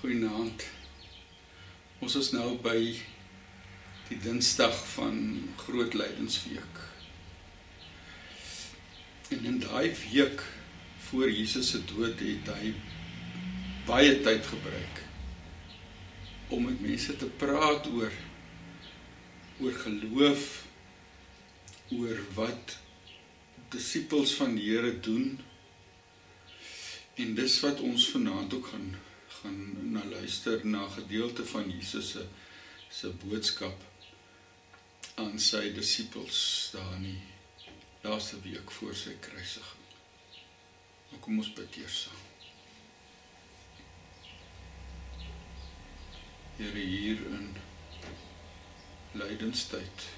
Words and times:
Goeienaand. 0.00 0.62
Ons 2.00 2.14
is 2.16 2.30
nou 2.32 2.54
by 2.64 2.78
die 4.08 4.16
Dinsdag 4.24 4.72
van 4.94 5.18
Groot 5.60 5.92
Lydensweek. 5.92 6.78
En 9.36 9.44
in 9.50 9.58
daai 9.60 9.90
week 10.06 10.40
voor 11.10 11.28
Jesus 11.28 11.74
se 11.74 11.82
dood 11.90 12.22
het 12.24 12.48
hy 12.54 12.70
baie 13.90 14.14
tyd 14.24 14.48
gebruik 14.54 15.02
om 16.48 16.64
met 16.70 16.80
mense 16.80 17.18
te 17.20 17.28
praat 17.44 17.92
oor 17.92 18.16
oor 19.60 19.78
geloof, 19.84 20.48
oor 21.98 22.24
wat 22.40 22.78
disippels 23.76 24.32
van 24.40 24.56
die 24.56 24.72
Here 24.72 24.96
doen. 25.04 25.36
En 27.20 27.36
dis 27.36 27.60
wat 27.68 27.84
ons 27.84 28.08
vanaand 28.16 28.56
ook 28.56 28.72
gaan 28.72 28.90
gaan 29.42 29.92
na 29.92 30.04
luister 30.04 30.66
na 30.66 30.88
gedeelte 30.88 31.46
van 31.46 31.70
Jesus 31.70 32.10
se 32.10 32.26
se 32.90 33.08
boodskap 33.22 33.82
aan 35.14 35.38
sy 35.38 35.70
disippels 35.72 36.40
daar 36.72 36.94
in 36.96 37.04
die 37.06 37.20
laaste 38.02 38.40
week 38.42 38.70
voor 38.70 38.94
sy 38.96 39.14
kruisiging. 39.22 39.86
Nou 41.10 41.20
kom 41.22 41.38
ons 41.38 41.52
bid 41.54 41.78
eers 41.82 42.00
saam. 42.04 42.22
Here 46.58 46.86
hier 46.92 47.22
in 47.38 47.50
lydenstyd. 49.22 50.08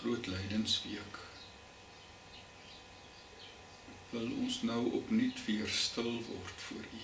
Groot 0.00 0.26
lydensweek 0.32 1.20
wil 4.10 4.30
ons 4.42 4.62
nou 4.66 4.80
opnuut 4.98 5.44
weer 5.46 5.68
stil 5.68 6.12
word 6.26 6.62
voor 6.66 6.86
U. 6.86 7.02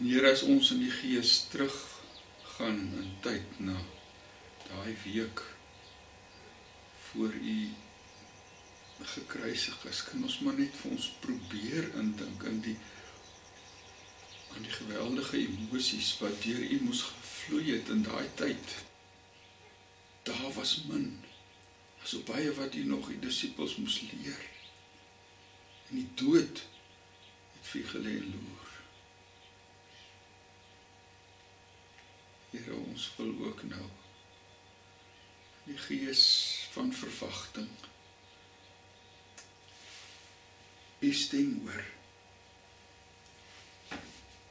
Here 0.00 0.32
as 0.32 0.42
ons 0.42 0.70
in 0.74 0.82
die 0.84 0.92
gees 0.92 1.32
terug 1.52 1.76
gaan 2.56 2.80
in 3.00 3.14
tyd 3.24 3.60
na 3.64 3.76
daai 4.68 4.96
week 5.04 5.42
voor 7.10 7.32
U 7.34 7.58
gekruisig 9.10 9.84
is, 9.88 10.02
kan 10.04 10.24
ons 10.28 10.38
maar 10.44 10.58
net 10.60 10.74
vir 10.82 10.92
ons 10.92 11.08
probeer 11.24 11.88
indink 12.02 12.44
in 12.50 12.60
die 12.64 12.76
aan 14.50 14.66
die 14.66 14.74
geweldige 14.74 15.38
emosies 15.38 16.12
wat 16.20 16.36
deur 16.44 16.60
U 16.60 16.78
moes 16.84 17.02
gevloei 17.08 17.66
het 17.70 17.88
in 17.94 18.02
daai 18.04 18.28
tyd. 18.36 18.76
Daar 20.28 20.50
was 20.56 20.74
min 20.90 21.12
so 22.04 22.22
baie 22.28 22.52
wat 22.54 22.74
u 22.74 22.84
nog 22.84 23.08
die 23.08 23.18
disippels 23.18 23.76
moes 23.76 24.00
leer. 24.00 24.48
En 25.88 26.00
die 26.00 26.08
dood 26.14 26.62
het 27.52 27.70
vir 27.72 27.86
gelê 27.92 28.16
en 28.22 28.30
loer. 28.32 28.68
Here 32.50 32.74
ons 32.74 33.10
wil 33.16 33.34
ook 33.46 33.62
nou 33.62 33.86
die 35.64 35.78
gees 35.78 36.24
van 36.72 36.92
verwagting 36.92 37.68
u 41.00 41.12
stem 41.14 41.60
hoor. 41.64 41.84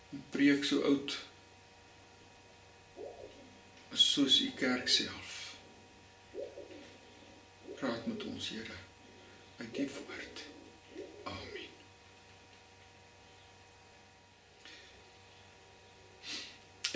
En 0.10 0.24
preek 0.30 0.64
so 0.64 0.82
oud 0.82 1.18
soos 3.94 4.40
u 4.42 4.52
kerk 4.58 4.88
self 4.88 5.39
praat 7.80 8.06
met 8.06 8.24
ons, 8.24 8.50
Here, 8.50 8.78
uit 9.58 9.76
die 9.76 9.88
woord. 9.94 10.42
Amen. 11.24 11.68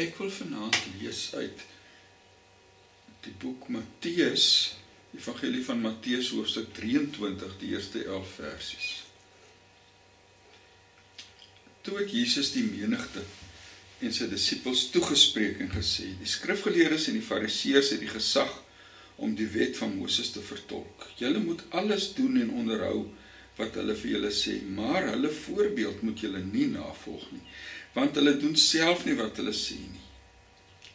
Ek 0.04 0.18
wil 0.20 0.32
vanaand 0.34 0.80
lees 0.98 1.30
uit 1.38 1.64
die 3.24 3.36
boek 3.40 3.70
Matteus, 3.72 4.48
Evangelie 5.16 5.64
van 5.64 5.80
Matteus 5.80 6.34
hoofstuk 6.34 6.74
23, 6.76 7.56
die 7.62 7.72
eerste 7.78 8.04
11 8.04 8.36
versies. 8.42 8.90
Toe 11.84 12.00
het 12.00 12.12
Jesus 12.12 12.52
die 12.56 12.66
menigte 12.66 13.24
en 14.04 14.12
sy 14.12 14.28
disippels 14.32 14.90
toegespreek 14.92 15.62
en 15.64 15.72
gesê: 15.72 16.10
"Die 16.20 16.28
skrifgeleerdes 16.28 17.08
en 17.08 17.20
die 17.20 17.28
fariseërs 17.28 17.94
het 17.96 18.04
die 18.04 18.12
gesag 18.12 18.63
om 19.24 19.36
die 19.40 19.48
wet 19.48 19.78
van 19.80 19.96
Moses 19.96 20.32
te 20.36 20.42
vertolk. 20.44 21.08
Julle 21.20 21.40
moet 21.40 21.64
alles 21.80 22.12
doen 22.18 22.40
en 22.42 22.52
onderhou 22.62 23.06
wat 23.58 23.78
hulle 23.78 23.96
vir 23.98 24.16
julle 24.16 24.32
sê, 24.34 24.58
maar 24.66 25.08
hulle 25.12 25.30
voorbeeld 25.34 26.02
moet 26.02 26.24
julle 26.26 26.42
nie 26.46 26.68
navolg 26.72 27.26
nie, 27.32 27.44
want 27.94 28.18
hulle 28.18 28.34
doen 28.42 28.56
self 28.58 29.06
nie 29.06 29.16
wat 29.20 29.38
hulle 29.42 29.54
sê 29.56 29.78
nie. 29.78 30.06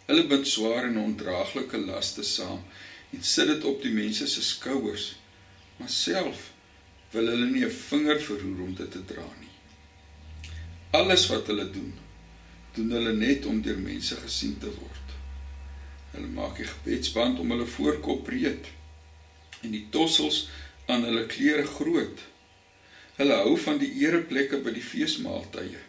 Hulle 0.09 0.27
bind 0.31 0.49
swaar 0.49 0.88
en 0.88 0.99
ondraaglike 1.03 1.78
laste 1.84 2.25
saam 2.27 2.65
en 3.15 3.25
sit 3.25 3.49
dit 3.53 3.67
op 3.69 3.83
die 3.84 3.94
mense 3.94 4.27
se 4.28 4.43
skouers, 4.44 5.12
maar 5.78 5.93
self 5.93 6.49
wil 7.12 7.31
hulle 7.33 7.50
nie 7.50 7.65
'n 7.65 7.71
vinger 7.71 8.21
verroer 8.21 8.65
om 8.67 8.75
dit 8.75 8.91
te 8.91 9.05
dra 9.05 9.28
nie. 9.41 9.55
Alles 10.91 11.28
wat 11.28 11.47
hulle 11.47 11.71
doen, 11.71 11.93
doen 12.75 12.91
hulle 12.91 13.12
net 13.12 13.47
om 13.47 13.62
deur 13.62 13.78
mense 13.78 14.17
gesien 14.17 14.59
te 14.59 14.67
word. 14.67 15.18
Hulle 16.15 16.31
maak 16.33 16.57
die 16.57 16.69
gebedsband 16.69 17.39
om 17.43 17.53
hulle 17.55 17.69
voorkop 17.69 18.25
breed 18.29 18.71
en 19.63 19.75
die 19.75 19.87
tossels 19.91 20.47
aan 20.87 21.05
hulle 21.05 21.27
klere 21.31 21.67
groot. 21.67 22.23
Hulle 23.19 23.41
hou 23.43 23.57
van 23.59 23.81
die 23.83 23.91
ereplekke 24.05 24.61
by 24.65 24.73
die 24.77 24.85
feesmaaltye 24.85 25.85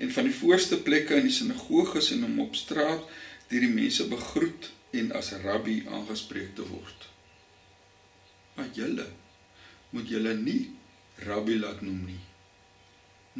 en 0.00 0.12
van 0.14 0.28
die 0.28 0.34
voorste 0.34 0.78
plekke 0.80 1.18
in 1.20 1.26
die 1.28 1.34
sinagoges 1.34 2.12
en 2.14 2.24
om 2.24 2.38
op 2.46 2.56
straat 2.56 3.02
deur 3.50 3.66
die 3.66 3.72
mense 3.72 4.06
begroet 4.08 4.70
en 4.96 5.10
as 5.18 5.32
rabbi 5.42 5.82
aangespreek 5.90 6.54
te 6.56 6.64
word. 6.66 7.08
Maar 8.56 8.70
julle 8.74 9.06
moet 9.90 10.08
julle 10.08 10.34
nie 10.38 10.70
rabbi 11.26 11.58
laat 11.58 11.82
noem 11.84 12.04
nie. 12.06 12.22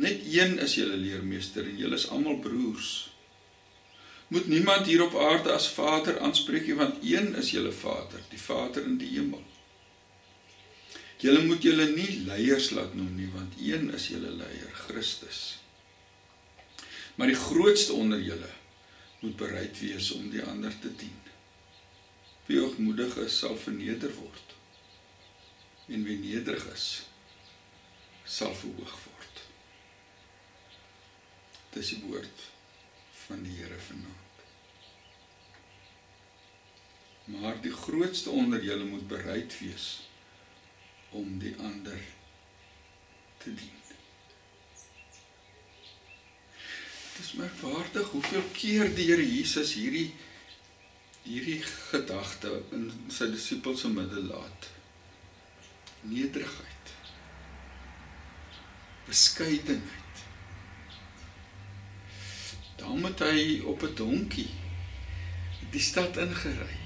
Net 0.03 0.27
een 0.27 0.59
is 0.63 0.77
julle 0.79 0.99
leermeester 1.01 1.67
en 1.67 1.79
julle 1.81 1.99
is 1.99 2.09
almal 2.15 2.39
broers 2.45 2.93
moet 4.31 4.47
niemand 4.47 4.87
hier 4.87 5.03
op 5.03 5.15
aarde 5.19 5.51
as 5.53 5.67
Vader 5.75 6.21
aanspreek 6.23 6.69
nie 6.69 6.75
want 6.79 7.01
een 7.03 7.33
is 7.35 7.49
julle 7.51 7.73
Vader, 7.75 8.21
die 8.31 8.39
Vader 8.39 8.85
in 8.87 8.99
die 9.01 9.09
hemel. 9.11 9.43
Julle 11.19 11.41
moet 11.49 11.67
julle 11.67 11.89
nie 11.91 12.21
leiers 12.29 12.69
laat 12.77 12.95
noem 12.95 13.17
nie 13.19 13.27
want 13.33 13.57
een 13.59 13.91
is 13.97 14.07
julle 14.13 14.31
leier, 14.31 14.69
Christus. 14.85 15.41
Maar 17.19 17.33
die 17.33 17.41
grootste 17.41 17.97
onder 17.99 18.23
julle 18.23 18.53
moet 19.25 19.35
bereid 19.43 19.83
wees 19.83 20.13
om 20.15 20.31
die 20.31 20.45
ander 20.47 20.79
te 20.79 20.95
dien. 21.03 21.19
Wie 22.47 22.63
hoogmoedig 22.63 23.19
is, 23.25 23.41
sal 23.43 23.59
verneder 23.59 24.15
word. 24.15 24.55
En 25.91 26.07
wie 26.07 26.21
nederig 26.23 26.71
is, 26.71 26.87
sal 28.23 28.55
verhoog 28.55 28.95
word. 29.09 29.45
Dis 31.75 31.95
die 31.97 32.03
woord 32.07 32.49
van 33.31 33.43
die 33.47 33.57
Here 33.61 33.79
vanaand. 33.87 34.39
Maar 37.31 37.61
die 37.63 37.73
grootste 37.73 38.31
onder 38.31 38.65
julle 38.65 38.85
moet 38.85 39.09
bereid 39.09 39.59
wees 39.63 40.09
om 41.11 41.39
die 41.39 41.55
ander 41.59 42.01
te 43.39 43.55
dien. 43.55 43.79
Dit 47.15 47.29
is 47.29 47.33
merkwaardig 47.39 48.11
hoeveel 48.17 48.51
keer 48.57 48.91
die 48.95 49.07
Here 49.13 49.27
Jesus 49.27 49.77
hierdie 49.79 50.11
hierdie 51.23 51.61
gedagte 51.63 52.51
in 52.75 52.89
sy 53.13 53.29
disippels 53.31 53.85
se 53.85 53.91
midde 53.93 54.23
laat. 54.25 54.71
Nederigheid. 56.09 56.95
Beskeidenheid 59.07 60.10
Dan 62.81 63.01
moet 63.05 63.21
hy 63.25 63.61
op 63.69 63.83
'n 63.85 63.95
donkie 63.95 64.49
die 65.71 65.81
stad 65.81 66.17
ingery. 66.17 66.77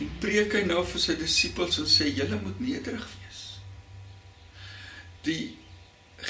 En 0.00 0.10
preek 0.20 0.52
hy 0.52 0.64
nou 0.68 0.82
vir 0.84 1.00
sy 1.00 1.16
disippels 1.16 1.78
en 1.80 1.88
sê 1.88 2.10
julle 2.12 2.40
moet 2.42 2.60
nederig 2.60 3.06
wees. 3.20 3.42
Die 5.24 5.56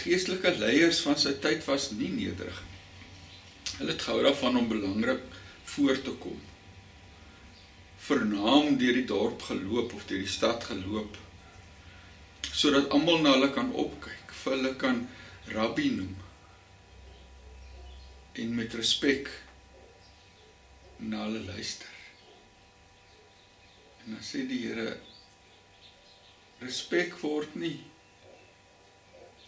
geestelike 0.03 0.53
leiers 0.59 1.01
van 1.07 1.19
sy 1.19 1.35
tyd 1.43 1.65
was 1.67 1.91
nie 1.91 2.13
nederig 2.13 2.61
nie. 2.63 2.83
Hulle 3.79 3.93
het 3.93 4.03
gehou 4.07 4.23
daarvan 4.23 4.61
om 4.61 4.69
belangrik 4.69 5.25
voor 5.65 6.03
te 6.03 6.15
kom. 6.23 6.39
Vernaam 8.07 8.77
deur 8.79 8.95
die 9.01 9.09
dorp 9.09 9.43
geloop 9.43 9.95
of 9.99 10.07
deur 10.07 10.23
die 10.23 10.37
stad 10.39 10.65
geloop 10.65 11.23
sodat 12.57 12.89
almal 12.95 13.19
na 13.21 13.35
hulle 13.35 13.51
kan 13.53 13.69
opkyk, 13.77 14.31
vir 14.33 14.55
hulle 14.55 14.71
kan 14.81 15.03
rabbi 15.53 15.91
noem 15.93 16.15
en 18.43 18.55
met 18.55 18.75
respek 18.75 19.31
na 20.97 21.25
hulle 21.25 21.45
luister. 21.49 21.93
En 24.05 24.17
dan 24.17 24.25
sê 24.25 24.45
die 24.49 24.63
Here 24.69 24.97
Respek 26.57 27.19
word 27.21 27.53
nie 27.61 27.77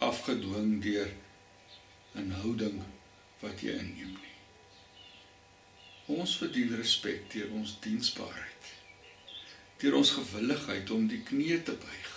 afgedwing 0.05 0.75
deur 0.85 1.09
'n 2.21 2.35
houding 2.41 2.83
wat 3.41 3.63
jy 3.65 3.79
inneem 3.81 4.13
nie. 4.13 4.35
Ons 6.19 6.37
verdien 6.43 6.77
respek 6.77 7.31
deur 7.33 7.51
ons 7.61 7.75
diensbaarheid. 7.81 8.69
Deur 9.81 9.97
ons 10.03 10.13
gewilligheid 10.19 10.91
om 10.91 11.09
die 11.09 11.23
knie 11.23 11.63
te 11.63 11.77
buig. 11.87 12.13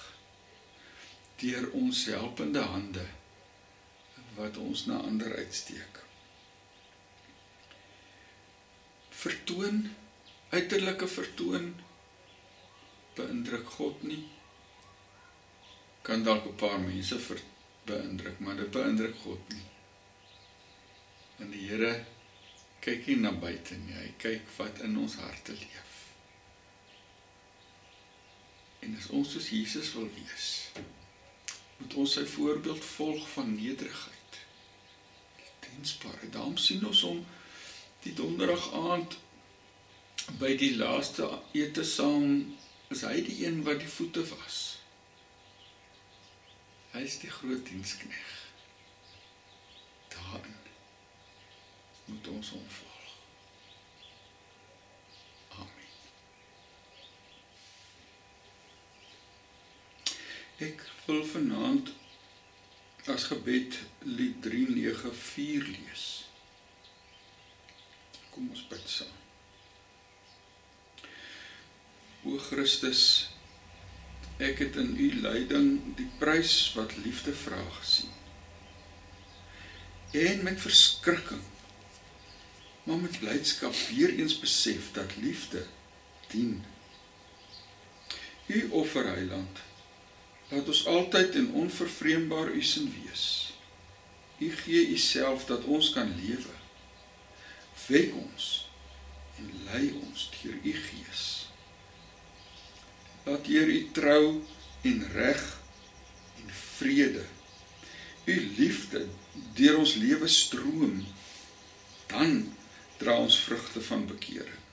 Deur 1.39 1.71
ons 1.71 2.05
helpende 2.05 2.67
hande 2.75 3.07
wat 4.35 4.57
ons 4.57 4.85
na 4.85 4.99
ander 5.07 5.35
uitsteek. 5.35 6.03
Vertoon 9.21 9.83
uiterlike 10.51 11.07
vertoon 11.07 11.75
beïndruk 13.15 13.67
God 13.77 14.03
nie. 14.03 14.23
Kan 16.01 16.23
dalk 16.23 16.45
'n 16.45 16.55
paar 16.55 16.79
mense 16.79 17.19
beïndruk, 17.85 18.39
maar 18.39 18.55
dit 18.55 18.71
beïndruk 18.71 19.15
God 19.23 19.53
nie. 19.53 19.67
En 21.39 21.51
die 21.51 21.67
Here 21.67 22.05
kyk 22.79 23.05
nie 23.07 23.15
na 23.15 23.31
buite 23.31 23.77
nie, 23.77 23.93
hy 23.93 24.13
kyk 24.17 24.47
wat 24.57 24.79
in 24.85 24.97
ons 24.97 25.15
harte 25.15 25.53
leef. 25.53 25.91
En 28.79 28.95
as 28.97 29.09
ons 29.09 29.31
soos 29.31 29.49
Jesus 29.49 29.93
wil 29.93 30.09
wees, 30.15 30.47
moet 31.77 31.93
ons 31.93 32.13
sy 32.17 32.25
voorbeeld 32.25 32.85
volg 32.85 33.29
van 33.29 33.53
nederigheid. 33.55 34.39
Diensbaarheid. 35.59 36.33
Daarom 36.33 36.57
sien 36.57 36.85
ons 36.85 37.01
hom 37.01 37.25
die 38.03 38.13
donderdag 38.17 38.71
aand 38.73 39.17
by 40.41 40.55
die 40.57 40.75
laaste 40.75 41.27
ete 41.57 41.83
saam 41.85 42.57
is 42.93 43.03
hy 43.07 43.21
die 43.25 43.37
een 43.45 43.61
wat 43.67 43.79
die 43.83 43.89
voete 43.89 44.23
was. 44.33 44.59
Hy 46.91 47.03
is 47.07 47.17
die 47.21 47.29
groot 47.31 47.63
dienskneg. 47.69 48.31
Daarin 50.11 50.57
moet 52.05 52.27
ons 52.33 52.49
hom 52.55 52.65
volg. 52.77 53.13
Amen. 55.61 55.93
Ek 60.67 60.83
wil 61.05 61.23
vanaand 61.35 61.93
as 63.09 63.29
gebed 63.31 63.79
lied 64.03 64.41
394 64.43 65.71
lees. 65.71 66.09
Kom 68.31 68.49
ons 68.49 68.63
bid 68.71 68.87
saam. 68.87 69.17
O 72.23 72.37
Christus, 72.37 73.03
ek 74.37 74.61
het 74.61 74.77
in 74.77 74.93
u 74.97 75.07
lyding 75.23 75.95
die 75.97 76.09
prys 76.21 76.53
wat 76.77 76.93
liefde 77.01 77.33
vra 77.33 77.61
gesien. 77.79 78.13
En 80.11 80.43
met 80.43 80.61
verskrikking, 80.61 81.41
maar 82.83 82.97
met 82.97 83.19
blydskap 83.19 83.75
weer 83.89 84.13
eens 84.13 84.39
besef 84.39 84.91
dat 84.91 85.17
liefde 85.17 85.65
dien. 86.31 86.63
U 88.47 88.69
offer 88.69 89.07
heiland, 89.07 89.59
laat 90.49 90.67
ons 90.67 90.85
altyd 90.85 91.35
en 91.35 91.53
onvervreembaar 91.65 92.51
u 92.51 92.63
sin 92.63 92.89
wees. 93.01 93.53
U 94.37 94.51
gee 94.63 94.87
u 94.87 94.97
self 94.97 95.45
dat 95.45 95.63
ons 95.63 95.93
kan 95.93 96.15
lewe. 96.23 96.60
Wek 97.87 98.13
ons 98.15 98.47
en 99.39 99.49
lei 99.69 99.91
ons 99.97 100.27
deur 100.35 100.57
u 100.63 100.73
gees. 100.85 101.25
Laat 103.25 103.49
Heer 103.49 103.69
u 103.69 103.79
trou 103.95 104.25
en 104.91 105.03
reg 105.13 105.43
en 106.41 106.53
vrede. 106.77 107.25
U 108.25 108.35
liefde 108.57 109.05
deur 109.57 109.81
ons 109.81 109.95
lewe 110.01 110.29
stroom 110.29 111.01
dan 112.11 112.41
dra 113.01 113.17
ons 113.17 113.39
vrugte 113.47 113.81
van 113.81 114.05
bekering. 114.09 114.65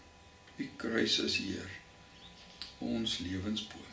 U 0.58 0.70
kruis 0.76 1.18
is 1.24 1.38
Heer 1.42 1.76
ons 2.78 3.18
lewensboom 3.24 3.87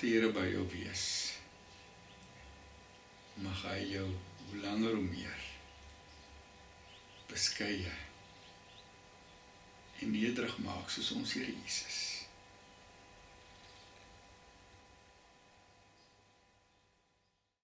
die 0.00 0.12
Here 0.14 0.28
by 0.30 0.44
jou 0.46 0.62
wees 0.70 1.04
mag 3.42 3.62
hy 3.66 3.80
jou 3.90 4.06
hoe 4.06 4.60
langer 4.62 4.94
hoe 4.94 5.06
meer 5.06 5.40
beskeie 7.30 7.94
en 9.98 10.14
nederig 10.14 10.54
maak 10.62 10.90
soos 10.94 11.10
ons 11.18 11.34
Here 11.34 11.50
Jesus. 11.50 12.17